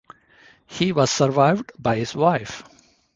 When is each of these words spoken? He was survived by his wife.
He 0.65 0.93
was 0.93 1.11
survived 1.11 1.73
by 1.77 1.95
his 1.97 2.15
wife. 2.15 2.63